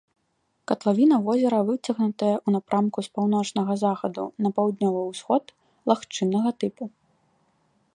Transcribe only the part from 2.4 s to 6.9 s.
ў напрамку з паўночнага захаду на паўднёвы усход, лагчыннага тыпу.